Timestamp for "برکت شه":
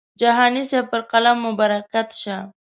1.59-2.37